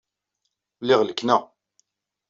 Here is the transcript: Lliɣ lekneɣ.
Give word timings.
Lliɣ 0.81 1.01
lekneɣ. 1.03 1.41